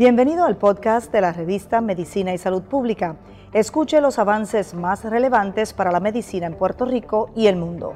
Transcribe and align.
Bienvenido 0.00 0.46
al 0.46 0.56
podcast 0.56 1.12
de 1.12 1.20
la 1.20 1.34
revista 1.34 1.82
Medicina 1.82 2.32
y 2.32 2.38
Salud 2.38 2.62
Pública. 2.62 3.18
Escuche 3.52 4.00
los 4.00 4.18
avances 4.18 4.72
más 4.72 5.04
relevantes 5.04 5.74
para 5.74 5.92
la 5.92 6.00
medicina 6.00 6.46
en 6.46 6.56
Puerto 6.56 6.86
Rico 6.86 7.30
y 7.36 7.48
el 7.48 7.56
mundo. 7.56 7.92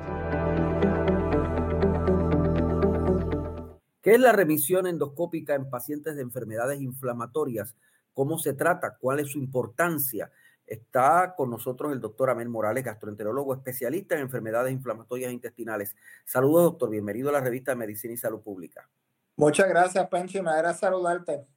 ¿Qué 4.02 4.12
es 4.12 4.20
la 4.20 4.32
remisión 4.32 4.86
endoscópica 4.86 5.54
en 5.54 5.70
pacientes 5.70 6.14
de 6.16 6.20
enfermedades 6.20 6.82
inflamatorias? 6.82 7.75
¿Cómo 8.12 8.39
se 8.39 8.52
trata? 8.52 8.98
¿Cuál 9.00 9.21
es 9.21 9.30
su 9.30 9.39
importancia? 9.39 10.30
Está 10.66 11.32
con 11.34 11.48
nosotros 11.48 11.91
el 11.91 12.02
doctor 12.02 12.29
Amel 12.29 12.50
Morales, 12.50 12.84
gastroenterólogo 12.84 13.55
especialista 13.55 14.14
en 14.14 14.21
enfermedades 14.21 14.75
inflamatorias 14.75 15.32
intestinales. 15.32 15.96
Saludos, 16.27 16.64
doctor. 16.64 16.91
Bienvenido 16.91 17.30
a 17.30 17.32
la 17.32 17.41
revista 17.41 17.75
Medicina 17.75 18.12
y 18.12 18.18
Salud 18.18 18.42
Pública. 18.42 18.91
Muchas 19.36 19.70
gracias, 19.70 20.06
Pencho. 20.10 20.42
Me 20.42 20.50
agrada 20.50 20.74
saludarte. 20.74 21.53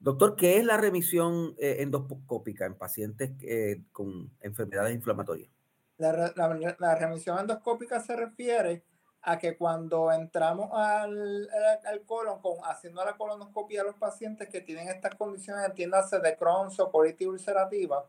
Doctor, 0.00 0.34
¿qué 0.34 0.56
es 0.56 0.64
la 0.64 0.78
remisión 0.78 1.54
eh, 1.58 1.76
endoscópica 1.80 2.64
en 2.64 2.74
pacientes 2.74 3.32
eh, 3.42 3.82
con 3.92 4.30
enfermedades 4.40 4.94
inflamatorias? 4.94 5.50
La, 5.98 6.94
remisión 6.98 7.38
endoscópica 7.38 8.00
se 8.00 8.16
refiere 8.16 8.82
a 9.20 9.38
que 9.38 9.58
cuando 9.58 10.10
entramos 10.10 10.70
al, 10.72 11.50
colon, 12.06 12.40
con, 12.40 12.54
haciendo 12.64 13.04
la 13.04 13.18
colonoscopia 13.18 13.82
a 13.82 13.84
los 13.84 13.96
pacientes 13.96 14.48
que 14.48 14.62
tienen 14.62 14.88
estas 14.88 15.14
condiciones, 15.16 15.66
entiéndase 15.66 16.18
de 16.18 16.34
Crohn's 16.34 16.80
o 16.80 16.90
colitis 16.90 17.28
ulcerativa, 17.28 18.08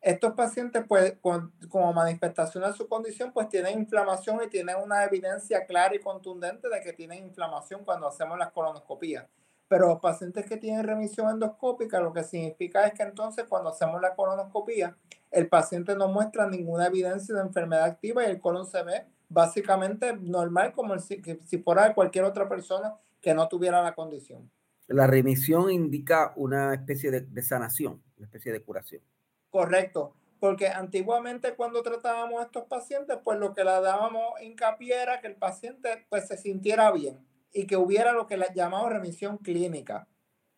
estos 0.00 0.32
pacientes, 0.34 0.84
pues, 0.88 1.14
como 1.20 1.92
manifestación 1.92 2.62
de 2.62 2.72
su 2.72 2.88
condición, 2.88 3.32
pues 3.32 3.48
tienen 3.48 3.80
inflamación 3.80 4.40
y 4.44 4.48
tienen 4.48 4.76
una 4.76 5.04
evidencia 5.04 5.66
clara 5.66 5.96
y 5.96 5.98
contundente 5.98 6.68
de 6.68 6.80
que 6.80 6.92
tienen 6.92 7.24
inflamación 7.24 7.84
cuando 7.84 8.06
hacemos 8.06 8.38
las 8.38 8.52
colonoscopías. 8.52 9.26
Pero 9.70 9.86
los 9.86 10.00
pacientes 10.00 10.44
que 10.46 10.56
tienen 10.56 10.84
remisión 10.84 11.30
endoscópica, 11.30 12.00
lo 12.00 12.12
que 12.12 12.24
significa 12.24 12.88
es 12.88 12.92
que 12.92 13.04
entonces 13.04 13.44
cuando 13.48 13.70
hacemos 13.70 14.02
la 14.02 14.16
colonoscopía, 14.16 14.96
el 15.30 15.46
paciente 15.48 15.94
no 15.94 16.08
muestra 16.08 16.50
ninguna 16.50 16.86
evidencia 16.86 17.36
de 17.36 17.42
enfermedad 17.42 17.84
activa 17.84 18.24
y 18.24 18.30
el 18.30 18.40
colon 18.40 18.66
se 18.66 18.82
ve 18.82 19.04
básicamente 19.28 20.16
normal 20.16 20.72
como 20.72 20.98
si, 20.98 21.22
si 21.46 21.58
fuera 21.58 21.94
cualquier 21.94 22.24
otra 22.24 22.48
persona 22.48 22.96
que 23.20 23.32
no 23.32 23.46
tuviera 23.46 23.80
la 23.80 23.94
condición. 23.94 24.50
La 24.88 25.06
remisión 25.06 25.70
indica 25.70 26.32
una 26.34 26.74
especie 26.74 27.12
de, 27.12 27.20
de 27.20 27.42
sanación, 27.42 28.02
una 28.16 28.26
especie 28.26 28.50
de 28.50 28.62
curación. 28.62 29.02
Correcto, 29.50 30.16
porque 30.40 30.66
antiguamente 30.66 31.54
cuando 31.54 31.80
tratábamos 31.84 32.40
a 32.40 32.46
estos 32.46 32.64
pacientes, 32.64 33.18
pues 33.22 33.38
lo 33.38 33.54
que 33.54 33.62
le 33.62 33.70
dábamos 33.70 34.32
hincapié 34.42 35.00
era 35.00 35.20
que 35.20 35.28
el 35.28 35.36
paciente 35.36 36.06
pues 36.08 36.26
se 36.26 36.36
sintiera 36.36 36.90
bien 36.90 37.29
y 37.52 37.66
que 37.66 37.76
hubiera 37.76 38.12
lo 38.12 38.26
que 38.26 38.36
le 38.36 38.46
llamamos 38.54 38.90
remisión 38.90 39.38
clínica. 39.38 40.08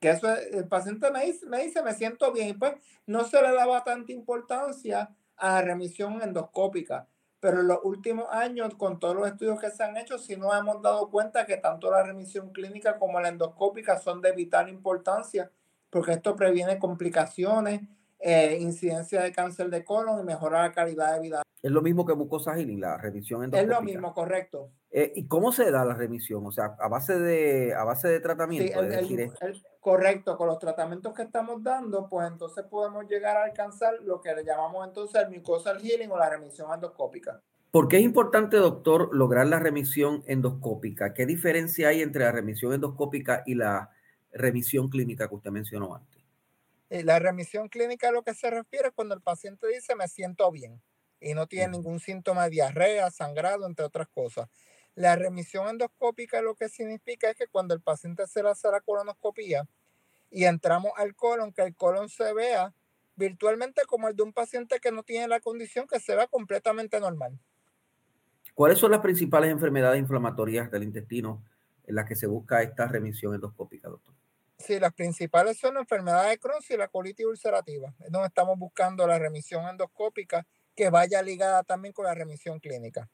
Que 0.01 0.11
eso 0.11 0.33
el 0.35 0.67
paciente 0.67 1.11
me 1.11 1.25
dice, 1.25 1.47
me 1.47 1.62
dice, 1.62 1.83
me 1.83 1.95
siento 1.95 2.33
bien, 2.33 2.49
y 2.49 2.53
pues 2.55 2.75
no 3.07 3.25
se 3.25 3.41
le 3.41 3.53
daba 3.53 3.84
tanta 3.84 4.12
importancia 4.12 5.15
a 5.37 5.53
la 5.55 5.62
remisión 5.62 6.21
endoscópica. 6.23 7.09
Pero 7.41 7.61
en 7.61 7.69
los 7.69 7.79
últimos 7.83 8.27
años, 8.31 8.75
con 8.77 9.01
todos 9.01 9.17
los 9.17 9.27
estudios 9.27 9.61
que 9.61 9.71
se 9.71 9.83
han 9.83 9.97
hecho, 9.97 10.19
sí 10.19 10.37
nos 10.37 10.57
hemos 10.57 10.81
dado 10.81 11.11
cuenta 11.11 11.45
que 11.45 11.57
tanto 11.57 11.91
la 11.91 12.03
remisión 12.03 12.53
clínica 12.53 12.99
como 12.99 13.21
la 13.21 13.29
endoscópica 13.29 13.99
son 13.99 14.21
de 14.21 14.33
vital 14.33 14.69
importancia, 14.69 15.51
porque 15.91 16.12
esto 16.12 16.37
previene 16.37 16.79
complicaciones, 16.79 17.81
eh, 18.21 18.59
incidencia 18.61 19.23
de 19.23 19.33
cáncer 19.33 19.71
de 19.71 19.84
colon 19.84 20.21
y 20.21 20.23
mejora 20.23 20.62
la 20.62 20.73
calidad 20.73 21.15
de 21.15 21.21
vida. 21.21 21.43
Es 21.61 21.71
lo 21.71 21.83
mismo 21.83 22.06
que 22.06 22.15
mucosa 22.15 22.59
y 22.59 22.77
la 22.77 22.97
remisión 22.97 23.43
endoscópica. 23.43 23.75
Es 23.75 23.79
lo 23.79 23.84
mismo, 23.84 24.15
correcto. 24.15 24.71
Eh, 24.95 25.11
¿Y 25.17 25.27
cómo 25.27 25.53
se 25.53 25.71
da 25.71 25.87
la 25.87 25.95
remisión? 25.95 26.45
O 26.47 26.53
sea, 26.53 26.77
a 26.79 26.87
base 26.87 27.19
de, 27.19 27.73
a 27.73 27.83
base 27.83 28.09
de 28.09 28.21
tratamiento. 28.21 28.79
correcto, 29.81 30.37
con 30.37 30.49
los 30.49 30.59
tratamientos 30.59 31.15
que 31.15 31.23
estamos 31.23 31.62
dando, 31.62 32.07
pues 32.11 32.28
entonces 32.31 32.65
podemos 32.66 33.09
llegar 33.09 33.39
a 33.39 33.44
alcanzar 33.44 33.94
lo 34.03 34.21
que 34.21 34.34
le 34.34 34.44
llamamos 34.44 34.87
entonces 34.87 35.22
el 35.22 35.31
mucosal 35.31 35.81
healing 35.81 36.11
o 36.11 36.19
la 36.19 36.28
remisión 36.28 36.71
endoscópica. 36.75 37.41
¿Por 37.71 37.89
qué 37.89 37.97
es 37.97 38.03
importante, 38.03 38.59
doctor, 38.59 39.09
lograr 39.15 39.47
la 39.47 39.59
remisión 39.59 40.22
endoscópica? 40.27 41.15
¿Qué 41.15 41.25
diferencia 41.25 41.89
hay 41.89 42.03
entre 42.03 42.25
la 42.25 42.33
remisión 42.33 42.75
endoscópica 42.75 43.45
y 43.47 43.55
la 43.55 43.91
remisión 44.31 44.91
clínica 44.91 45.27
que 45.27 45.37
usted 45.37 45.50
mencionó 45.50 45.95
antes? 45.95 46.22
Eh, 46.91 47.03
la 47.03 47.19
remisión 47.19 47.71
clínica 47.71 48.11
a 48.11 48.12
lo 48.12 48.22
que 48.22 48.34
se 48.34 48.50
refiere 48.50 48.89
es 48.89 48.95
cuando 48.95 49.15
el 49.15 49.22
paciente 49.22 49.66
dice 49.69 49.97
me 49.97 50.06
siento 50.06 50.50
bien 50.50 50.83
y 51.19 51.33
no 51.33 51.47
tiene 51.47 51.69
ningún 51.69 51.99
síntoma 52.00 52.45
de 52.45 52.50
diarrea, 52.50 53.11
sangrado, 53.11 53.66
entre 53.66 53.87
otras 53.87 54.09
cosas. 54.09 54.49
La 54.94 55.16
remisión 55.16 55.69
endoscópica 55.69 56.42
lo 56.42 56.54
que 56.54 56.69
significa 56.69 57.30
es 57.30 57.36
que 57.36 57.47
cuando 57.47 57.75
el 57.75 57.80
paciente 57.80 58.26
se 58.26 58.42
le 58.42 58.50
hace 58.50 58.70
la 58.70 58.80
colonoscopía 58.80 59.66
y 60.30 60.44
entramos 60.44 60.92
al 60.97 61.14
colon, 61.14 61.53
que 61.53 61.62
el 61.62 61.75
colon 61.75 62.08
se 62.08 62.32
vea 62.34 62.75
virtualmente 63.16 63.82
como 63.86 64.08
el 64.08 64.16
de 64.16 64.22
un 64.22 64.32
paciente 64.32 64.80
que 64.80 64.92
no 64.92 65.03
tiene 65.03 65.28
la 65.28 65.41
condición, 65.41 65.86
que 65.86 66.00
se 66.00 66.14
vea 66.14 66.26
completamente 66.26 67.00
normal. 67.00 67.38
¿Cuáles 68.54 68.78
son 68.78 68.91
las 68.91 69.00
principales 69.00 69.50
enfermedades 69.50 69.98
inflamatorias 69.98 70.70
del 70.70 70.82
intestino 70.82 71.42
en 71.86 71.94
las 71.94 72.06
que 72.06 72.16
se 72.16 72.26
busca 72.26 72.62
esta 72.62 72.86
remisión 72.86 73.34
endoscópica, 73.34 73.88
doctor? 73.88 74.14
Sí, 74.59 74.78
las 74.78 74.92
principales 74.92 75.59
son 75.59 75.74
la 75.74 75.80
enfermedad 75.80 76.28
de 76.28 76.38
Crohn 76.38 76.62
y 76.69 76.76
la 76.76 76.88
colitis 76.88 77.26
ulcerativa. 77.26 77.92
Es 77.98 78.12
donde 78.12 78.28
estamos 78.28 78.59
buscando 78.59 79.06
la 79.06 79.19
remisión 79.19 79.66
endoscópica 79.66 80.47
que 80.76 80.91
vaya 80.91 81.22
ligada 81.22 81.62
también 81.64 81.92
con 81.92 82.04
la 82.04 82.14
remisión 82.14 82.60
clínica. 82.60 83.09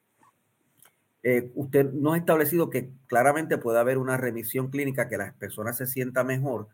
Eh, 1.23 1.51
usted 1.55 1.93
nos 1.93 2.15
ha 2.15 2.19
establecido 2.19 2.71
que 2.71 2.91
claramente 3.07 3.59
puede 3.59 3.79
haber 3.79 3.99
una 3.99 4.17
remisión 4.17 4.71
clínica 4.71 5.09
que 5.09 5.19
las 5.19 5.35
personas 5.35 5.77
se 5.77 5.87
sientan 5.87 6.29
mejor, 6.29 6.69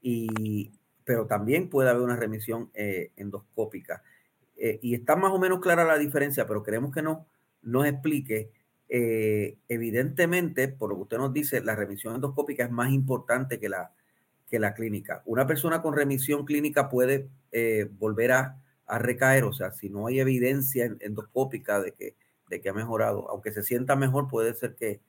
y, 0.00 0.72
pero 1.04 1.26
también 1.26 1.68
puede 1.68 1.90
haber 1.90 2.02
una 2.02 2.16
remisión 2.16 2.70
eh, 2.74 3.10
endoscópica. 3.16 4.02
Eh, 4.56 4.78
y 4.82 4.94
está 4.94 5.16
más 5.16 5.32
o 5.32 5.38
menos 5.38 5.60
clara 5.60 5.84
la 5.84 5.98
diferencia, 5.98 6.46
pero 6.46 6.62
queremos 6.62 6.92
que 6.92 7.02
nos, 7.02 7.18
nos 7.62 7.86
explique. 7.86 8.50
evidentemente, 8.88 10.68
por 10.68 10.90
lo 10.90 10.96
que 10.96 11.02
usted 11.02 11.18
nos 11.18 11.32
dice, 11.32 11.60
la 11.60 11.76
remisión 11.76 12.14
endoscópica 12.14 12.64
es 12.64 12.70
más 12.70 12.90
importante 12.90 13.60
que 13.60 13.68
la, 13.68 13.92
que 14.48 14.58
la 14.58 14.74
clínica. 14.74 15.22
Una 15.26 15.46
persona 15.46 15.82
con 15.82 15.94
remisión 15.94 16.46
clínica 16.46 16.88
puede 16.88 17.28
volver 17.98 18.32
a, 18.32 18.62
recaer, 18.98 19.44
o 19.44 19.52
sea, 19.52 19.72
si 19.72 19.90
no 19.90 20.06
hay 20.06 20.20
evidencia 20.20 20.86
endoscópica 21.00 21.80
de 21.82 21.92
que, 21.92 22.16
de 22.48 22.60
que 22.60 22.68
ha 22.68 22.72
mejorado, 22.72 23.28
aunque 23.30 23.52
se 23.52 23.62
sienta 23.62 23.96
mejor, 23.96 24.28
puede 24.28 24.54
ser 24.54 24.74
que, 24.76 25.00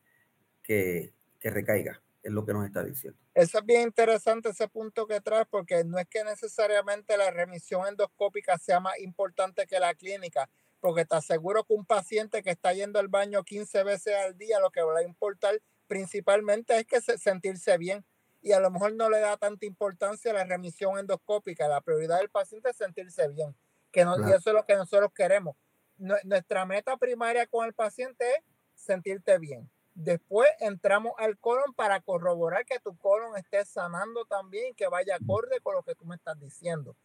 que, 0.63 1.13
recaiga, 1.41 2.01
es 2.22 2.31
lo 2.31 2.45
que 2.45 2.53
nos 2.53 2.66
está 2.66 2.83
diciendo. 2.83 3.19
Eso 3.33 3.59
es 3.59 3.66
bien 3.66 3.81
interesante 3.81 4.50
ese 4.50 4.67
punto 4.67 5.07
que 5.07 5.22
traes, 5.22 5.47
porque 5.49 5.83
no 5.83 5.97
es 5.97 6.07
que 6.07 6.23
necesariamente 6.23 7.17
la 7.17 7.31
remisión 7.31 7.88
endoscópica 7.88 8.57
sea 8.57 8.79
más 8.79 8.99
importante 8.99 9.66
que 9.66 9.79
la 9.79 9.94
clínica, 9.95 10.49
porque 10.79 11.05
te 11.05 11.16
aseguro 11.16 11.63
que 11.63 11.73
un 11.73 11.85
paciente 11.85 12.44
que 12.44 12.51
está 12.51 12.73
yendo 12.73 12.99
al 12.99 13.07
baño 13.07 13.44
15 13.44 13.83
veces 13.83 14.16
al 14.16 14.38
día, 14.38 14.59
lo 14.59 14.69
que 14.72 14.81
va 14.81 14.99
a 14.99 15.03
importar 15.03 15.59
principalmente 15.88 16.78
es 16.78 16.85
que 16.85 17.01
se, 17.01 17.17
sentirse 17.17 17.78
bien 17.78 18.05
y 18.41 18.51
a 18.53 18.59
lo 18.59 18.72
mejor 18.72 18.94
no 18.94 19.09
le 19.09 19.19
da 19.19 19.38
tanta 19.38 19.66
importancia 19.66 20.31
a 20.31 20.35
la 20.35 20.45
remisión 20.45 20.97
endoscópica. 20.97 21.67
La 21.67 21.81
prioridad 21.81 22.19
del 22.19 22.29
paciente 22.29 22.69
es 22.69 22.78
sentirse 22.78 23.28
bien, 23.28 23.55
que 23.91 24.05
no, 24.05 24.16
y 24.29 24.31
eso 24.31 24.49
es 24.49 24.53
lo 24.53 24.66
que 24.66 24.75
nosotros 24.75 25.11
queremos. 25.13 25.55
Nuestra 25.99 26.65
meta 26.65 26.97
primaria 26.97 27.45
con 27.45 27.65
el 27.65 27.73
paciente 27.73 28.25
es 28.29 28.43
sentirte 28.73 29.37
bien. 29.37 29.69
Después 29.93 30.47
entramos 30.61 31.11
al 31.17 31.37
colon 31.37 31.73
para 31.73 31.99
corroborar 31.99 32.65
que 32.65 32.79
tu 32.79 32.97
colon 32.97 33.35
esté 33.35 33.65
sanando 33.65 34.23
también, 34.25 34.73
que 34.73 34.87
vaya 34.87 35.15
acorde 35.15 35.59
con 35.61 35.75
lo 35.75 35.83
que 35.83 35.93
tú 35.93 36.05
me 36.05 36.15
estás 36.15 36.39
diciendo. 36.39 36.95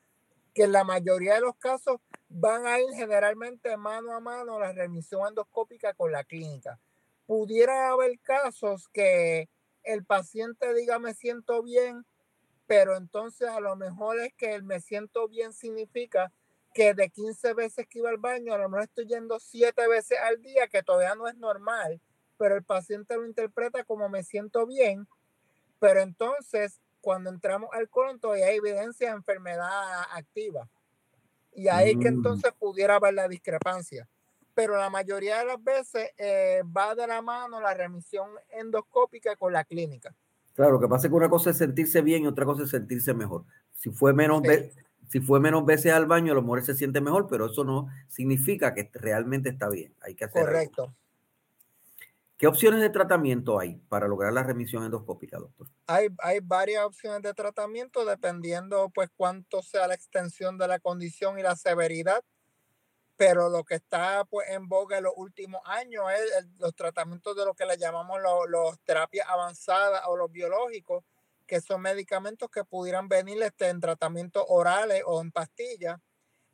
Que 0.54 0.64
en 0.64 0.72
la 0.72 0.84
mayoría 0.84 1.34
de 1.34 1.40
los 1.40 1.56
casos 1.56 2.00
van 2.28 2.66
a 2.66 2.78
ir 2.78 2.88
generalmente 2.94 3.76
mano 3.76 4.14
a 4.14 4.20
mano 4.20 4.60
la 4.60 4.72
remisión 4.72 5.26
endoscópica 5.26 5.92
con 5.94 6.12
la 6.12 6.22
clínica. 6.22 6.78
Pudiera 7.26 7.90
haber 7.90 8.20
casos 8.20 8.88
que 8.88 9.48
el 9.82 10.04
paciente 10.04 10.72
diga 10.72 11.00
me 11.00 11.14
siento 11.14 11.64
bien, 11.64 12.06
pero 12.66 12.96
entonces 12.96 13.48
a 13.48 13.58
lo 13.58 13.74
mejor 13.74 14.20
es 14.20 14.32
que 14.34 14.54
el 14.54 14.62
me 14.62 14.80
siento 14.80 15.26
bien 15.28 15.52
significa 15.52 16.32
que 16.74 16.92
de 16.92 17.08
15 17.08 17.54
veces 17.54 17.86
que 17.88 18.00
iba 18.00 18.10
al 18.10 18.18
baño, 18.18 18.52
a 18.52 18.58
lo 18.58 18.68
mejor 18.68 18.84
estoy 18.84 19.06
yendo 19.06 19.38
7 19.38 19.88
veces 19.88 20.18
al 20.18 20.42
día, 20.42 20.66
que 20.66 20.82
todavía 20.82 21.14
no 21.14 21.28
es 21.28 21.36
normal, 21.36 22.00
pero 22.36 22.56
el 22.56 22.64
paciente 22.64 23.16
lo 23.16 23.24
interpreta 23.26 23.84
como 23.84 24.08
me 24.08 24.22
siento 24.22 24.66
bien, 24.66 25.08
pero 25.78 26.00
entonces 26.00 26.80
cuando 27.00 27.30
entramos 27.30 27.70
al 27.72 27.88
colon 27.88 28.18
todavía 28.18 28.48
hay 28.48 28.56
evidencia 28.56 29.08
de 29.08 29.16
enfermedad 29.16 29.70
activa. 30.12 30.68
Y 31.52 31.68
ahí 31.68 31.96
que 31.98 32.10
mm. 32.10 32.14
entonces 32.16 32.52
pudiera 32.58 32.96
haber 32.96 33.14
la 33.14 33.28
discrepancia 33.28 34.08
pero 34.54 34.76
la 34.76 34.88
mayoría 34.88 35.38
de 35.38 35.46
las 35.46 35.62
veces 35.62 36.10
eh, 36.16 36.62
va 36.64 36.94
de 36.94 37.06
la 37.06 37.20
mano 37.20 37.60
la 37.60 37.74
remisión 37.74 38.28
endoscópica 38.50 39.36
con 39.36 39.52
la 39.52 39.64
clínica. 39.64 40.14
Claro, 40.54 40.72
lo 40.72 40.80
que 40.80 40.88
pasa 40.88 41.06
es 41.06 41.10
que 41.10 41.16
una 41.16 41.28
cosa 41.28 41.50
es 41.50 41.58
sentirse 41.58 42.00
bien 42.00 42.22
y 42.22 42.26
otra 42.28 42.44
cosa 42.44 42.62
es 42.62 42.70
sentirse 42.70 43.12
mejor. 43.12 43.44
Si 43.72 43.90
fue 43.90 44.14
menos, 44.14 44.42
si 45.08 45.20
fue 45.20 45.40
menos 45.40 45.64
veces 45.64 45.92
al 45.92 46.06
baño, 46.06 46.32
a 46.32 46.34
lo 46.34 46.42
mejor 46.42 46.62
se 46.62 46.74
siente 46.74 47.00
mejor, 47.00 47.26
pero 47.28 47.46
eso 47.46 47.64
no 47.64 47.88
significa 48.08 48.74
que 48.74 48.90
realmente 48.94 49.50
está 49.50 49.68
bien. 49.68 49.94
Hay 50.00 50.14
que 50.14 50.24
hacer 50.24 50.44
Correcto. 50.44 50.94
¿Qué 52.36 52.48
opciones 52.48 52.80
de 52.80 52.90
tratamiento 52.90 53.60
hay 53.60 53.76
para 53.88 54.08
lograr 54.08 54.32
la 54.32 54.42
remisión 54.42 54.84
endoscópica, 54.84 55.38
doctor? 55.38 55.68
Hay, 55.86 56.08
hay 56.18 56.40
varias 56.42 56.84
opciones 56.84 57.22
de 57.22 57.32
tratamiento 57.32 58.04
dependiendo 58.04 58.90
pues 58.90 59.08
cuánto 59.16 59.62
sea 59.62 59.86
la 59.86 59.94
extensión 59.94 60.58
de 60.58 60.66
la 60.66 60.80
condición 60.80 61.38
y 61.38 61.42
la 61.42 61.54
severidad, 61.54 62.22
pero 63.16 63.48
lo 63.48 63.62
que 63.64 63.76
está 63.76 64.24
pues 64.24 64.48
en 64.50 64.68
boga 64.68 64.98
en 64.98 65.04
los 65.04 65.12
últimos 65.16 65.60
años 65.64 66.04
es 66.12 66.46
los 66.58 66.74
tratamientos 66.74 67.36
de 67.36 67.44
lo 67.44 67.54
que 67.54 67.66
le 67.66 67.76
llamamos 67.76 68.18
los 68.48 68.80
terapias 68.80 69.28
avanzadas 69.28 70.02
o 70.08 70.16
los 70.16 70.30
biológicos, 70.30 71.04
que 71.46 71.60
son 71.60 71.82
medicamentos 71.82 72.50
que 72.50 72.64
pudieran 72.64 73.08
venir 73.08 73.42
este, 73.42 73.68
en 73.68 73.80
tratamientos 73.80 74.44
orales 74.48 75.02
o 75.06 75.20
en 75.20 75.30
pastillas, 75.30 76.00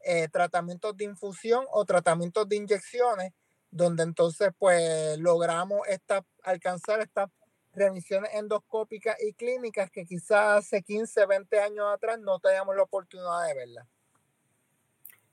eh, 0.01 0.29
tratamientos 0.29 0.97
de 0.97 1.05
infusión 1.05 1.65
o 1.73 1.85
tratamientos 1.85 2.49
de 2.49 2.57
inyecciones 2.57 3.33
donde 3.71 4.03
entonces 4.03 4.51
pues 4.59 5.19
logramos 5.19 5.81
esta, 5.89 6.25
alcanzar 6.43 7.01
estas 7.01 7.31
remisiones 7.73 8.31
endoscópicas 8.35 9.17
y 9.23 9.33
clínicas 9.35 9.91
que 9.91 10.05
quizás 10.05 10.65
hace 10.65 10.83
15, 10.83 11.27
20 11.27 11.61
años 11.61 11.87
atrás 11.93 12.19
no 12.19 12.39
teníamos 12.41 12.75
la 12.75 12.83
oportunidad 12.83 13.47
de 13.47 13.55
verla. 13.55 13.87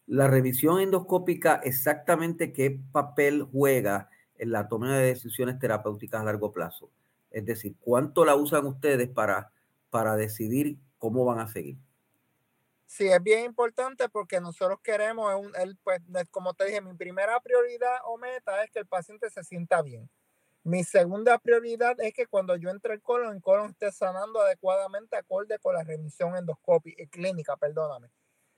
La 0.06 0.28
revisión 0.28 0.80
endoscópica, 0.80 1.60
exactamente 1.64 2.54
qué 2.54 2.80
papel 2.92 3.44
juega 3.52 4.10
en 4.38 4.52
la 4.52 4.68
toma 4.68 4.96
de 4.96 5.08
decisiones 5.08 5.60
terapéuticas 5.60 6.22
a 6.22 6.26
largo 6.26 6.52
plazo. 6.52 6.90
Es 7.38 7.46
decir, 7.46 7.76
cuánto 7.80 8.26
la 8.26 8.36
usan 8.36 8.66
ustedes 8.66 9.10
para, 9.10 9.52
para 9.92 10.16
decidir 10.16 10.76
cómo 10.98 11.24
van 11.24 11.38
a 11.38 11.48
seguir. 11.48 11.78
Sí, 12.88 13.10
es 13.10 13.22
bien 13.22 13.46
importante 13.46 14.10
porque 14.10 14.42
nosotros 14.42 14.80
queremos, 14.82 15.32
un, 15.36 15.52
el, 15.56 15.78
pues, 15.84 16.02
como 16.32 16.56
te 16.56 16.66
dije, 16.66 16.82
mi 16.82 16.96
primera 16.96 17.40
prioridad 17.40 17.98
o 18.06 18.18
meta 18.18 18.64
es 18.64 18.72
que 18.72 18.80
el 18.80 18.88
paciente 18.88 19.30
se 19.30 19.44
sienta 19.44 19.84
bien. 19.84 20.10
Mi 20.64 20.84
segunda 20.84 21.38
prioridad 21.38 21.96
es 22.00 22.12
que 22.12 22.26
cuando 22.26 22.56
yo 22.56 22.72
entre 22.72 22.96
el 22.96 23.04
colon, 23.04 23.36
el 23.36 23.42
colon 23.44 23.70
esté 23.70 23.92
sanando 23.92 24.42
adecuadamente 24.42 25.16
acorde 25.16 25.60
con 25.60 25.76
la 25.76 25.84
remisión 25.84 26.36
endoscópica, 26.36 27.04
eh, 27.04 27.08
clínica, 27.08 27.56
perdóname. 27.56 28.10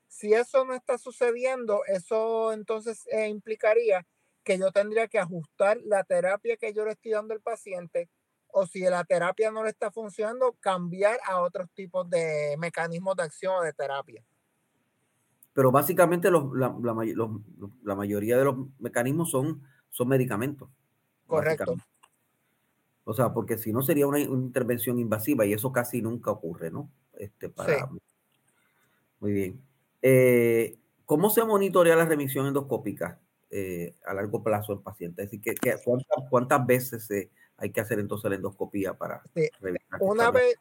Si 0.08 0.32
eso 0.32 0.64
no 0.64 0.72
está 0.72 0.96
sucediendo, 0.96 1.82
eso 1.84 2.54
entonces 2.54 3.06
eh, 3.12 3.28
implicaría 3.28 4.06
que 4.42 4.56
yo 4.56 4.72
tendría 4.72 5.06
que 5.06 5.18
ajustar 5.18 5.76
la 5.84 6.02
terapia 6.02 6.56
que 6.56 6.72
yo 6.72 6.86
le 6.86 6.92
estoy 6.92 7.12
dando 7.12 7.34
al 7.34 7.42
paciente 7.42 8.08
o 8.52 8.66
si 8.66 8.80
la 8.80 9.04
terapia 9.04 9.50
no 9.50 9.62
le 9.62 9.70
está 9.70 9.90
funcionando, 9.90 10.56
cambiar 10.60 11.18
a 11.26 11.40
otros 11.40 11.68
tipos 11.74 12.08
de 12.08 12.56
mecanismos 12.58 13.16
de 13.16 13.22
acción 13.22 13.54
o 13.58 13.62
de 13.62 13.72
terapia. 13.72 14.24
Pero 15.52 15.72
básicamente 15.72 16.30
los, 16.30 16.52
la, 16.54 16.74
la, 16.80 17.94
mayoría 17.94 18.38
de 18.38 18.44
los 18.44 18.56
mecanismos 18.78 19.30
son, 19.30 19.62
son 19.90 20.08
medicamentos. 20.08 20.68
Correcto. 21.26 21.76
O 23.04 23.12
sea, 23.12 23.32
porque 23.32 23.58
si 23.58 23.72
no 23.72 23.82
sería 23.82 24.06
una, 24.06 24.20
intervención 24.20 24.98
invasiva 24.98 25.44
y 25.44 25.52
eso 25.52 25.72
casi 25.72 26.00
nunca 26.02 26.30
ocurre, 26.30 26.70
¿no? 26.70 26.90
Este, 27.14 27.48
para... 27.48 27.88
Muy 29.18 29.32
bien. 29.32 29.60
Eh, 30.02 30.78
¿Cómo 31.04 31.28
se 31.28 31.44
monitorea 31.44 31.96
la 31.96 32.04
remisión 32.04 32.46
endoscópica 32.46 33.18
eh, 33.50 33.96
a 34.06 34.14
largo 34.14 34.42
plazo 34.42 34.72
en 34.72 34.82
pacientes? 34.82 35.24
Es 35.24 35.30
decir, 35.30 35.58
que, 35.60 35.76
¿cuántas, 35.84 36.30
¿cuántas, 36.30 36.66
veces 36.66 37.04
se, 37.04 37.30
hay 37.60 37.70
que 37.70 37.80
hacer 37.80 37.98
entonces 37.98 38.28
la 38.30 38.36
endoscopía 38.36 38.94
para 38.94 39.22
Una 40.00 40.30
vez, 40.30 40.56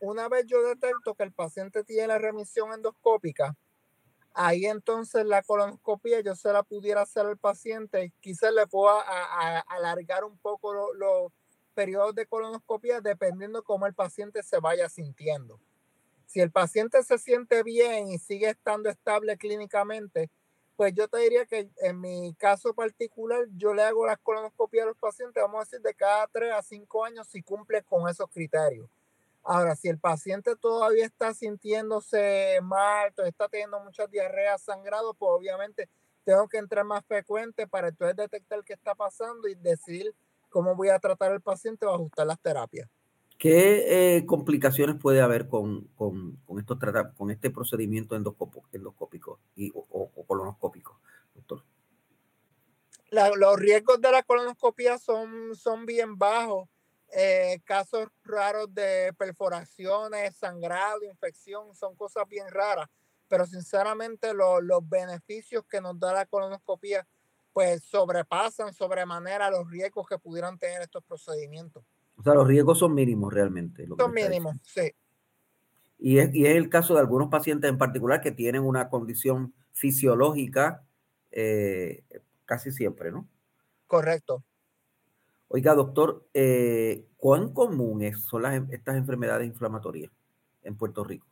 una 0.00 0.28
vez 0.28 0.44
yo 0.46 0.62
detecto 0.62 1.14
que 1.14 1.22
el 1.22 1.32
paciente 1.32 1.84
tiene 1.84 2.08
la 2.08 2.18
remisión 2.18 2.72
endoscópica, 2.72 3.56
ahí 4.34 4.66
entonces 4.66 5.24
la 5.24 5.42
colonoscopia 5.42 6.20
yo 6.20 6.34
se 6.34 6.52
la 6.52 6.64
pudiera 6.64 7.02
hacer 7.02 7.24
al 7.24 7.38
paciente, 7.38 8.12
quizás 8.20 8.52
le 8.52 8.66
pueda 8.66 9.00
alargar 9.68 10.24
un 10.24 10.36
poco 10.38 10.92
los 10.94 11.32
periodos 11.72 12.16
de 12.16 12.26
colonoscopia 12.26 13.00
dependiendo 13.00 13.62
cómo 13.62 13.86
el 13.86 13.94
paciente 13.94 14.42
se 14.42 14.58
vaya 14.58 14.88
sintiendo. 14.88 15.60
Si 16.26 16.40
el 16.40 16.50
paciente 16.50 17.00
se 17.04 17.16
siente 17.18 17.62
bien 17.62 18.08
y 18.08 18.18
sigue 18.18 18.48
estando 18.50 18.90
estable 18.90 19.36
clínicamente, 19.36 20.30
pues 20.76 20.92
yo 20.94 21.08
te 21.08 21.18
diría 21.18 21.46
que 21.46 21.70
en 21.82 22.00
mi 22.00 22.34
caso 22.34 22.74
particular, 22.74 23.46
yo 23.56 23.74
le 23.74 23.82
hago 23.82 24.06
las 24.06 24.18
colonoscopias 24.18 24.84
a 24.84 24.88
los 24.88 24.96
pacientes, 24.96 25.42
vamos 25.42 25.60
a 25.60 25.64
decir, 25.64 25.80
de 25.80 25.94
cada 25.94 26.26
3 26.28 26.52
a 26.52 26.62
5 26.62 27.04
años 27.04 27.28
si 27.28 27.42
cumple 27.42 27.82
con 27.82 28.08
esos 28.08 28.28
criterios. 28.30 28.88
Ahora, 29.44 29.76
si 29.76 29.88
el 29.88 29.98
paciente 29.98 30.56
todavía 30.56 31.04
está 31.04 31.34
sintiéndose 31.34 32.58
mal, 32.62 33.12
está 33.24 33.48
teniendo 33.48 33.78
muchas 33.80 34.10
diarreas, 34.10 34.62
sangrado, 34.62 35.14
pues 35.14 35.30
obviamente 35.30 35.88
tengo 36.24 36.48
que 36.48 36.56
entrar 36.56 36.84
más 36.84 37.04
frecuente 37.04 37.66
para 37.66 37.88
entonces 37.88 38.16
detectar 38.16 38.64
qué 38.64 38.72
está 38.72 38.94
pasando 38.94 39.46
y 39.46 39.54
decidir 39.54 40.14
cómo 40.48 40.74
voy 40.74 40.88
a 40.88 40.98
tratar 40.98 41.32
al 41.32 41.42
paciente 41.42 41.84
o 41.84 41.94
ajustar 41.94 42.26
las 42.26 42.40
terapias. 42.40 42.88
¿Qué 43.38 44.16
eh, 44.16 44.24
complicaciones 44.26 44.96
puede 44.96 45.20
haber 45.20 45.48
con, 45.48 45.88
con, 45.96 46.36
con, 46.46 46.58
estos 46.58 46.78
con 47.16 47.30
este 47.30 47.50
procedimiento 47.50 48.16
endoscópico 48.16 49.23
y, 49.56 49.70
o, 49.74 50.10
colonoscópico, 50.26 51.00
doctor? 51.34 51.62
los 53.10 53.58
riesgos 53.60 54.00
de 54.00 54.10
la 54.10 54.24
colonoscopia 54.24 54.98
son, 54.98 55.54
son 55.54 55.86
bien 55.86 56.18
bajos. 56.18 56.68
Eh, 57.16 57.60
casos 57.64 58.08
raros 58.24 58.74
de 58.74 59.12
perforaciones, 59.16 60.34
sangrado, 60.34 61.04
infección, 61.04 61.72
son 61.76 61.94
cosas 61.94 62.28
bien 62.28 62.48
raras. 62.50 62.88
Pero 63.28 63.46
sinceramente 63.46 64.34
los 64.34 64.88
beneficios 64.88 65.64
que 65.64 65.80
nos 65.80 65.98
da 65.98 66.12
la 66.12 66.26
colonoscopia 66.26 67.06
pues 67.52 67.84
sobrepasan 67.84 68.74
sobremanera 68.74 69.48
los 69.48 69.70
riesgos 69.70 70.08
que 70.08 70.18
pudieran 70.18 70.58
tener 70.58 70.82
estos 70.82 71.04
procedimientos. 71.04 71.84
O 72.16 72.22
sea, 72.22 72.34
los 72.34 72.48
riesgos 72.48 72.80
son 72.80 72.92
mínimos 72.92 73.32
realmente. 73.32 73.86
son 73.96 74.12
mínimos, 74.12 74.56
sí. 74.64 74.92
Y 76.06 76.18
es, 76.18 76.34
y 76.34 76.44
es, 76.44 76.54
el 76.54 76.68
caso 76.68 76.92
de 76.92 77.00
algunos 77.00 77.30
pacientes 77.30 77.70
en 77.70 77.78
particular 77.78 78.20
que 78.20 78.30
tienen 78.30 78.62
una 78.62 78.90
condición 78.90 79.54
fisiológica 79.72 80.84
eh, 81.30 82.04
casi 82.44 82.72
siempre, 82.72 83.10
¿no? 83.10 83.26
Correcto. 83.86 84.44
Oiga, 85.48 85.72
doctor, 85.72 86.28
eh, 86.34 87.06
¿cuán 87.16 87.54
comunes 87.54 88.20
son 88.20 88.42
las, 88.42 88.60
estas 88.70 88.96
enfermedades 88.96 89.46
inflamatorias 89.46 90.12
en 90.62 90.76
Puerto 90.76 91.04
Rico? 91.04 91.26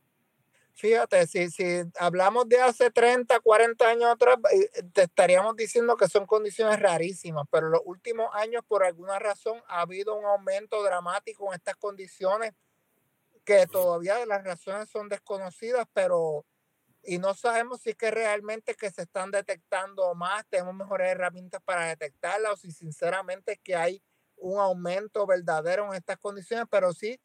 Fíjate, 0.73 1.27
si, 1.27 1.51
si 1.51 1.83
hablamos 1.99 2.49
de 2.49 2.59
hace 2.63 2.91
30, 2.91 3.41
40 3.41 3.87
años 3.87 4.07
atrás, 4.07 4.39
eh, 4.55 4.71
te 4.95 5.03
estaríamos 5.03 5.55
diciendo 5.55 5.99
que 5.99 6.09
son 6.09 6.25
condiciones 6.25 6.81
rarísimas, 6.81 7.45
pero 7.51 7.67
en 7.67 7.73
los 7.73 7.83
últimos 7.85 8.35
años, 8.35 8.65
por 8.67 8.85
alguna 8.85 9.19
razón, 9.19 9.61
ha 9.69 9.83
habido 9.83 10.17
un 10.17 10.25
aumento 10.25 10.83
dramático 10.83 11.49
en 11.49 11.57
estas 11.57 11.77
condiciones 11.77 12.55
que 13.45 13.67
todavía 13.67 14.25
las 14.27 14.45
razones 14.45 14.89
son 14.91 15.09
desconocidas, 15.09 15.87
pero 15.93 16.45
y 17.05 17.19
no 17.19 17.35
sabemos 17.35 17.81
si 17.83 17.91
es 17.91 18.11
realmente 18.13 18.75
que 18.75 18.91
se 18.91 19.03
están 19.03 19.31
detectando 19.31 20.15
más, 20.15 20.47
tenemos 20.49 20.75
mejores 20.75 21.11
herramientas 21.11 21.61
para 21.65 21.87
detectarlas 21.87 22.53
o 22.53 22.57
si 22.57 22.71
sinceramente 22.71 23.61
que 23.63 23.75
hay 23.75 24.03
un 24.37 24.61
aumento 24.61 25.27
verdadero 25.27 25.87
en 25.89 25.95
estas 25.95 26.19
condiciones, 26.19 26.67
pero 26.71 26.93
sí 26.93 27.21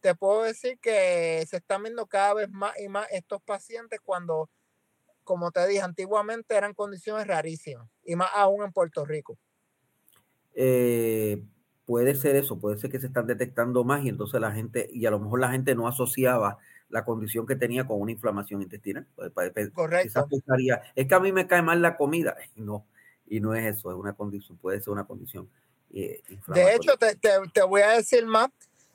te 0.00 0.14
puedo 0.14 0.42
decir 0.42 0.78
que 0.78 1.44
se 1.48 1.56
están 1.56 1.82
viendo 1.82 2.06
cada 2.06 2.34
vez 2.34 2.50
más 2.50 2.78
y 2.78 2.88
más 2.88 3.08
estos 3.10 3.42
pacientes 3.42 3.98
cuando, 4.02 4.48
como 5.24 5.50
te 5.50 5.66
dije, 5.66 5.82
antiguamente 5.82 6.54
eran 6.54 6.74
condiciones 6.74 7.26
rarísimas 7.26 7.88
y 8.04 8.14
más 8.14 8.30
aún 8.34 8.62
en 8.62 8.72
Puerto 8.72 9.04
Rico. 9.04 9.36
Eh, 10.54 11.42
puede 11.86 12.14
ser 12.16 12.36
eso, 12.36 12.58
puede 12.58 12.76
ser 12.78 12.90
que 12.90 13.00
se 13.00 13.06
están 13.06 13.26
detectando 13.26 13.84
más 13.84 14.04
y 14.04 14.08
entonces 14.08 14.40
la 14.40 14.52
gente, 14.52 14.88
y 14.92 15.06
a 15.06 15.10
lo 15.10 15.20
mejor 15.20 15.40
la 15.40 15.50
gente 15.50 15.74
no 15.74 15.88
asociaba 15.88 16.58
la 16.88 17.04
condición 17.04 17.46
que 17.46 17.56
tenía 17.56 17.86
con 17.86 18.00
una 18.00 18.12
inflamación 18.12 18.60
intestinal. 18.62 19.06
Pues, 19.14 19.30
pues, 19.32 19.52
pues, 19.52 19.70
Correcto. 19.70 20.26
es 20.94 21.06
que 21.06 21.14
a 21.14 21.20
mí 21.20 21.32
me 21.32 21.46
cae 21.46 21.62
mal 21.62 21.80
la 21.80 21.96
comida. 21.96 22.36
No, 22.56 22.84
y 23.28 23.40
no 23.40 23.54
es 23.54 23.76
eso, 23.76 23.90
es 23.90 23.96
una 23.96 24.14
condición, 24.14 24.58
puede 24.58 24.80
ser 24.80 24.90
una 24.90 25.04
condición. 25.04 25.48
Eh, 25.92 26.22
de 26.48 26.74
hecho, 26.74 26.96
te, 26.96 27.16
te, 27.16 27.62
voy 27.62 27.82
a 27.82 27.90
decir 27.90 28.26
más, 28.26 28.50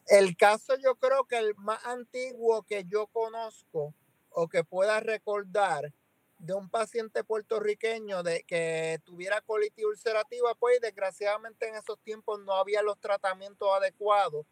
el 0.07 0.35
caso 0.35 0.73
yo 0.83 0.95
creo 0.95 1.25
que 1.25 1.37
el 1.37 1.55
más 1.55 1.83
antiguo 1.85 2.63
que 2.63 2.85
yo 2.85 3.07
conozco 3.07 3.93
o 4.29 4.47
que 4.47 4.63
pueda 4.63 4.99
recordar 4.99 5.93
de 6.41 6.53
un 6.55 6.69
paciente 6.69 7.23
puertorriqueño 7.23 8.23
de 8.23 8.43
que 8.43 8.99
tuviera 9.03 9.41
colitis 9.41 9.85
ulcerativa, 9.85 10.55
pues 10.55 10.81
desgraciadamente 10.81 11.67
en 11.67 11.75
esos 11.75 11.99
tiempos 11.99 12.39
no 12.43 12.53
había 12.53 12.81
los 12.81 12.99
tratamientos 12.99 13.69
adecuados 13.75 14.45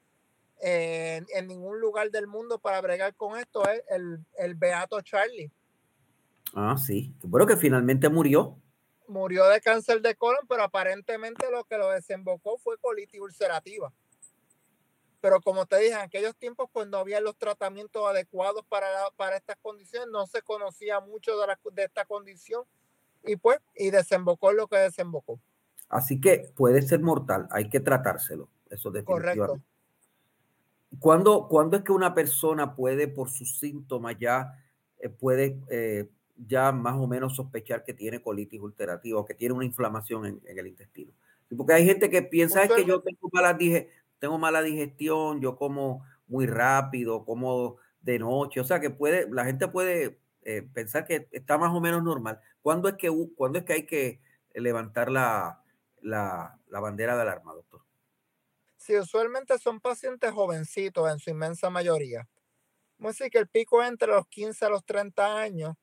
en, 0.62 1.48
ningún 1.48 1.80
lugar 1.80 2.12
del 2.12 2.28
mundo 2.28 2.60
para 2.60 2.80
bregar 2.82 3.16
con 3.16 3.40
esto, 3.40 3.68
es 3.68 3.82
el, 3.90 4.20
el 4.38 4.56
Beato 4.56 5.02
Charlie. 5.02 5.52
Ah, 6.54 6.78
sí. 6.78 7.14
Bueno, 7.24 7.48
que 7.48 7.58
finalmente 7.58 8.08
murió. 8.10 8.60
Murió 9.08 9.48
de 9.48 9.60
cáncer 9.60 10.02
de 10.02 10.16
colon, 10.16 10.46
pero 10.48 10.64
aparentemente 10.64 11.50
lo 11.50 11.64
que 11.64 11.78
lo 11.78 11.90
desembocó 11.90 12.58
fue 12.60 12.78
colitis 12.78 13.20
ulcerativa. 13.20 13.92
Pero 15.22 15.42
como 15.42 15.66
te 15.66 15.78
dije, 15.78 15.94
en 15.94 16.00
aquellos 16.00 16.36
tiempos 16.36 16.70
pues 16.72 16.88
no 16.88 16.98
había 16.98 17.20
los 17.20 17.36
tratamientos 17.36 18.06
adecuados 18.08 18.64
para, 18.70 18.88
para 19.18 19.38
estas 19.38 19.58
condiciones, 19.62 20.10
no 20.12 20.28
se 20.28 20.42
conocía 20.42 21.00
mucho 21.00 21.38
de, 21.38 21.48
la, 21.48 21.60
de 21.74 21.84
esta 21.84 22.06
condición 22.06 22.64
y 23.26 23.36
pues, 23.36 23.60
y 23.76 23.92
desembocó 23.92 24.52
lo 24.52 24.68
que 24.68 24.78
desembocó. 24.78 25.40
Así 25.90 26.22
que 26.22 26.52
puede 26.56 26.82
ser 26.82 27.02
mortal, 27.02 27.48
hay 27.52 27.70
que 27.70 27.80
tratárselo. 27.80 28.50
Eso. 28.70 28.94
Correcto. 29.04 29.60
¿Cuándo, 31.00 31.48
¿Cuándo, 31.48 31.78
es 31.78 31.84
que 31.84 31.92
una 31.92 32.14
persona 32.14 32.76
puede, 32.76 33.08
por 33.08 33.30
sus 33.30 33.60
síntomas, 33.60 34.16
ya 34.20 34.54
eh, 35.00 35.10
puede 35.10 35.60
eh, 35.70 36.10
ya 36.36 36.72
más 36.72 36.96
o 36.96 37.08
menos 37.08 37.36
sospechar 37.36 37.84
que 37.84 37.94
tiene 37.94 38.22
colitis 38.22 38.60
ulcerativa 38.60 39.20
o 39.20 39.26
que 39.26 39.36
tiene 39.36 39.54
una 39.54 39.66
inflamación 39.66 40.26
en, 40.26 40.58
el 40.58 40.68
intestino? 40.68 41.12
Porque 41.56 41.74
hay 41.74 41.86
gente 41.86 42.10
que 42.10 42.22
piensa 42.22 42.64
es 42.64 42.72
que 42.72 42.86
yo 42.86 43.02
tengo 43.02 43.30
mala, 43.32 43.58
tengo 44.20 44.38
mala 44.38 44.62
digestión, 44.62 45.42
yo 45.42 45.58
como 45.58 46.06
muy 46.28 46.46
rápido, 46.48 47.26
como 47.26 47.78
de 48.02 48.20
noche, 48.20 48.60
o 48.62 48.64
sea 48.64 48.80
que 48.80 48.90
puede, 48.90 49.30
la 49.32 49.46
gente 49.46 49.68
puede 49.68 50.20
eh, 50.44 50.62
pensar 50.74 51.06
que 51.06 51.28
está 51.32 51.58
más 51.58 51.74
o 51.74 51.82
menos 51.82 52.04
normal. 52.04 52.40
¿Cuándo 52.62 52.88
es 52.90 52.96
que, 52.96 53.10
¿cuándo 53.36 53.60
es 53.60 53.66
que 53.66 53.74
hay 53.74 53.86
que 53.86 54.22
levantar 54.54 55.12
la, 55.12 55.64
la, 56.02 56.60
la 56.68 56.80
bandera 56.80 57.16
de 57.16 57.22
alarma, 57.24 57.54
doctor? 57.54 57.82
Sí, 58.78 58.98
usualmente 58.98 59.58
son 59.60 59.80
pacientes 59.82 60.32
jovencitos 60.32 61.10
en 61.12 61.20
su 61.20 61.30
inmensa 61.30 61.70
mayoría. 61.70 62.28
Vamos 62.98 63.16
a 63.22 63.26
decir 63.26 63.32
que 63.32 63.40
el 63.40 63.50
pico 63.50 63.84
es 63.84 63.90
entre 63.90 64.10
los 64.10 64.28
15 64.28 64.66
a 64.66 64.70
los 64.70 64.86
30 64.86 65.40
años 65.40 65.76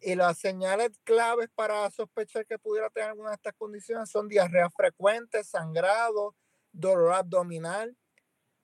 y 0.00 0.14
las 0.16 0.38
señales 0.38 0.92
claves 1.04 1.48
para 1.54 1.90
sospechar 1.90 2.46
que 2.46 2.58
pudiera 2.58 2.90
tener 2.90 3.10
alguna 3.10 3.30
de 3.30 3.36
estas 3.36 3.54
condiciones 3.54 4.10
son 4.10 4.28
diarrea 4.28 4.70
frecuente, 4.70 5.44
sangrado, 5.44 6.36
dolor 6.76 7.12
abdominal, 7.14 7.96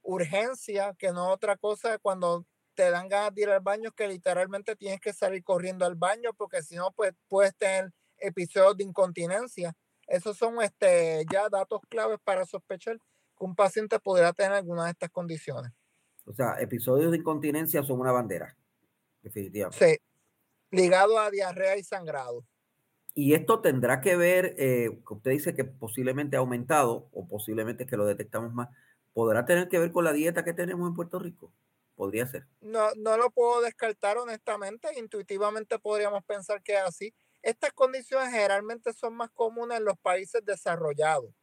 urgencia, 0.03 0.95
que 0.99 1.13
no 1.13 1.29
es 1.29 1.35
otra 1.35 1.57
cosa 1.57 1.99
cuando 1.99 2.47
te 2.75 2.91
dan 2.91 3.09
ganas 3.09 3.35
de 3.35 3.43
ir 3.43 3.51
al 3.51 3.61
baño 3.61 3.93
que 3.93 4.09
literalmente 4.09 4.77
tienes 4.77 5.01
que 5.01 5.13
salir 5.13 5.43
corriendo 5.45 5.85
al 5.85 5.95
baño 5.95 6.33
porque 6.37 6.63
si 6.63 6.77
no 6.77 6.91
pues 6.93 7.13
puedes 7.29 7.55
tener 7.57 7.93
episodios 8.19 8.77
de 8.77 8.85
incontinencia. 8.85 9.75
Esos 10.07 10.37
son 10.37 10.61
este, 10.63 11.25
ya 11.31 11.49
datos 11.49 11.81
claves 11.89 12.19
para 12.25 12.45
sospechar 12.45 12.99
que 12.99 13.45
un 13.45 13.55
paciente 13.55 13.99
podría 13.99 14.33
tener 14.33 14.53
alguna 14.53 14.85
de 14.85 14.91
estas 14.91 15.11
condiciones. 15.11 15.73
O 16.25 16.33
sea, 16.33 16.61
episodios 16.61 17.11
de 17.11 17.19
incontinencia 17.19 17.83
son 17.83 18.01
una 18.01 18.13
bandera, 18.13 18.57
definitivamente. 19.23 19.85
Sí, 19.85 19.99
ligado 20.71 21.19
a 21.19 21.31
diarrea 21.31 21.77
y 21.77 21.85
sangrado. 21.85 22.45
Y 23.15 23.35
esto 23.35 23.61
tendrá 23.61 24.01
que 24.01 24.17
ver, 24.17 24.55
eh, 24.59 24.99
que 25.07 25.15
usted 25.15 25.31
dice 25.33 25.55
que 25.55 25.65
posiblemente 25.65 26.37
ha 26.37 26.41
aumentado 26.41 27.09
o 27.13 27.29
posiblemente 27.29 27.87
que 27.87 27.97
lo 27.97 28.07
detectamos 28.07 28.53
más, 28.55 28.69
¿podrá 29.13 29.45
tener 29.45 29.69
que 29.69 29.79
ver 29.79 29.93
con 29.93 30.05
la 30.05 30.13
dieta 30.13 30.45
que 30.45 30.55
tenemos 30.55 30.89
en 30.89 30.95
Puerto 30.95 31.19
Rico? 31.19 31.53
Podría 31.95 32.27
ser. 32.27 32.47
No, 32.61 32.89
no 32.97 33.19
lo 33.19 33.31
puedo 33.31 33.61
descartar 33.61 34.17
honestamente. 34.17 34.89
Intuitivamente 34.99 35.79
podríamos 35.79 36.25
pensar 36.25 36.63
que 36.63 36.73
es 36.73 36.81
así. 36.81 37.15
Estas 37.43 37.73
condiciones 37.73 38.31
generalmente 38.31 38.93
son 38.93 39.15
más 39.15 39.31
comunes 39.31 39.79
en 39.79 39.85
los 39.85 39.99
países 39.99 40.43
desarrollados. 40.45 41.35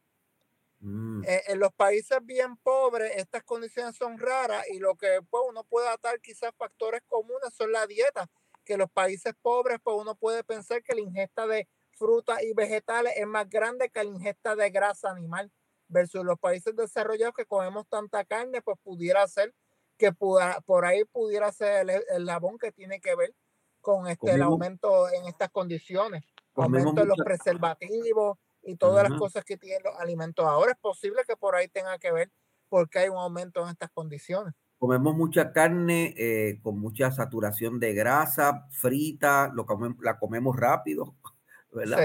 Mm. 0.80 1.22
Eh, 1.24 1.42
en, 1.48 1.58
los 1.60 1.72
países 1.74 2.18
bien 2.22 2.56
pobres, 2.56 3.12
estas 3.16 3.42
condiciones 3.44 3.96
son 3.96 4.18
raras 4.18 4.64
y 4.70 4.78
lo 4.78 4.96
que 4.96 5.20
pues, 5.28 5.44
uno 5.46 5.62
puede 5.64 5.88
atar 5.88 6.20
quizás 6.20 6.52
factores 6.56 7.02
comunes 7.06 7.52
son 7.52 7.70
la 7.70 7.86
dieta, 7.86 8.28
que 8.70 8.76
los 8.76 8.90
países 8.92 9.34
pobres, 9.42 9.78
pues 9.82 9.96
uno 9.98 10.14
puede 10.14 10.44
pensar 10.44 10.80
que 10.84 10.94
la 10.94 11.00
ingesta 11.00 11.44
de 11.48 11.68
frutas 11.90 12.40
y 12.44 12.54
vegetales 12.54 13.14
es 13.16 13.26
más 13.26 13.50
grande 13.50 13.90
que 13.90 14.04
la 14.04 14.10
ingesta 14.10 14.54
de 14.54 14.70
grasa 14.70 15.10
animal, 15.10 15.50
versus 15.88 16.24
los 16.24 16.38
países 16.38 16.76
desarrollados 16.76 17.34
que 17.34 17.46
comemos 17.46 17.88
tanta 17.88 18.24
carne, 18.24 18.62
pues 18.62 18.78
pudiera 18.84 19.26
ser 19.26 19.52
que 19.98 20.12
por 20.12 20.84
ahí 20.84 21.04
pudiera 21.04 21.50
ser 21.50 21.90
el, 21.90 22.04
el 22.10 22.24
labón 22.24 22.58
que 22.58 22.70
tiene 22.70 23.00
que 23.00 23.16
ver 23.16 23.34
con 23.80 24.06
este, 24.06 24.30
el 24.30 24.42
aumento 24.42 25.12
en 25.12 25.26
estas 25.26 25.50
condiciones, 25.50 26.22
aumento 26.54 27.02
en 27.02 27.08
los 27.08 27.18
preservativos 27.24 28.38
y 28.62 28.76
todas 28.76 29.08
las 29.10 29.18
cosas 29.18 29.44
que 29.44 29.56
tienen 29.56 29.82
los 29.82 29.96
alimentos. 29.98 30.46
Ahora 30.46 30.70
es 30.70 30.78
posible 30.78 31.22
que 31.26 31.36
por 31.36 31.56
ahí 31.56 31.66
tenga 31.66 31.98
que 31.98 32.12
ver 32.12 32.30
porque 32.68 33.00
hay 33.00 33.08
un 33.08 33.16
aumento 33.16 33.64
en 33.64 33.70
estas 33.70 33.90
condiciones. 33.90 34.54
Comemos 34.80 35.14
mucha 35.14 35.52
carne 35.52 36.14
eh, 36.16 36.58
con 36.62 36.80
mucha 36.80 37.12
saturación 37.12 37.78
de 37.78 37.92
grasa, 37.92 38.66
frita, 38.70 39.52
lo 39.54 39.66
la 40.00 40.18
comemos 40.18 40.56
rápido, 40.56 41.14
¿verdad? 41.72 42.00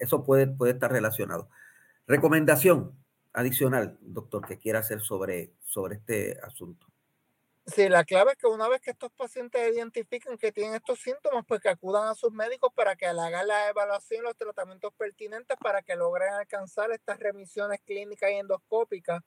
Eso 0.00 0.24
puede, 0.24 0.48
puede 0.48 0.72
estar 0.72 0.90
relacionado. 0.90 1.48
Recomendación 2.08 2.92
adicional, 3.32 3.96
doctor, 4.00 4.44
que 4.44 4.58
quiera 4.58 4.80
hacer 4.80 5.00
sobre, 5.00 5.52
sobre 5.62 5.94
este 5.94 6.40
asunto. 6.42 6.88
Sí, 7.66 7.88
la 7.88 8.02
clave 8.02 8.32
es 8.32 8.38
que 8.38 8.48
una 8.48 8.68
vez 8.68 8.80
que 8.80 8.90
estos 8.90 9.12
pacientes 9.12 9.72
identifiquen 9.72 10.36
que 10.36 10.50
tienen 10.50 10.74
estos 10.74 10.98
síntomas, 10.98 11.44
pues 11.46 11.60
que 11.60 11.68
acudan 11.68 12.08
a 12.08 12.16
sus 12.16 12.32
médicos 12.32 12.72
para 12.74 12.96
que 12.96 13.06
le 13.12 13.20
hagan 13.20 13.46
la 13.46 13.68
evaluación 13.68 14.22
y 14.22 14.24
los 14.24 14.36
tratamientos 14.36 14.92
pertinentes 14.94 15.56
para 15.58 15.82
que 15.82 15.94
logren 15.94 16.34
alcanzar 16.34 16.90
estas 16.90 17.20
remisiones 17.20 17.80
clínicas 17.86 18.32
y 18.32 18.34
endoscópicas 18.34 19.22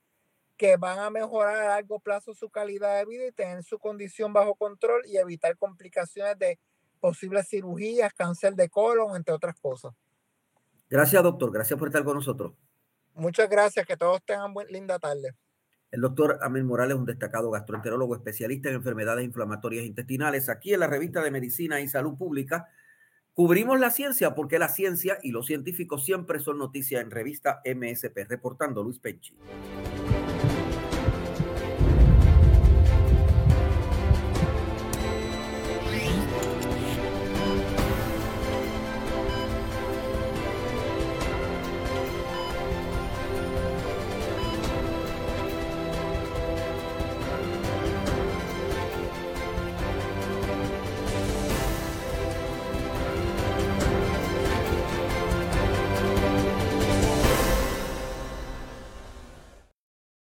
que 0.57 0.75
van 0.75 0.99
a 0.99 1.09
mejorar 1.09 1.55
a 1.55 1.67
largo 1.69 1.99
plazo 1.99 2.33
su 2.33 2.49
calidad 2.49 2.97
de 2.97 3.05
vida 3.05 3.27
y 3.27 3.31
tener 3.31 3.63
su 3.63 3.77
condición 3.77 4.33
bajo 4.33 4.55
control 4.55 5.03
y 5.05 5.17
evitar 5.17 5.55
complicaciones 5.57 6.37
de 6.39 6.59
posibles 6.99 7.47
cirugías, 7.47 8.13
cáncer 8.13 8.55
de 8.55 8.69
colon, 8.69 9.15
entre 9.15 9.33
otras 9.33 9.55
cosas. 9.59 9.93
Gracias, 10.89 11.21
doctor. 11.21 11.51
Gracias 11.51 11.77
por 11.77 11.89
estar 11.89 12.03
con 12.03 12.15
nosotros. 12.15 12.53
Muchas 13.13 13.49
gracias. 13.49 13.85
Que 13.85 13.97
todos 13.97 14.23
tengan 14.23 14.53
buena, 14.53 14.71
linda 14.71 14.99
tarde. 14.99 15.35
El 15.91 16.01
doctor 16.01 16.39
Amel 16.41 16.63
Morales 16.63 16.95
es 16.95 16.99
un 16.99 17.05
destacado 17.05 17.49
gastroenterólogo 17.49 18.15
especialista 18.15 18.69
en 18.69 18.75
enfermedades 18.75 19.23
inflamatorias 19.23 19.85
intestinales. 19.85 20.49
Aquí 20.49 20.73
en 20.73 20.81
la 20.81 20.87
revista 20.87 21.21
de 21.21 21.31
Medicina 21.31 21.79
y 21.79 21.87
Salud 21.87 22.17
Pública 22.17 22.67
cubrimos 23.33 23.79
la 23.79 23.91
ciencia 23.91 24.35
porque 24.35 24.59
la 24.59 24.67
ciencia 24.67 25.17
y 25.21 25.31
los 25.31 25.45
científicos 25.45 26.03
siempre 26.03 26.39
son 26.39 26.57
noticia 26.57 26.99
en 26.99 27.11
revista 27.11 27.61
MSP. 27.65 28.25
Reportando 28.27 28.83
Luis 28.83 28.99
Penchi. 28.99 29.33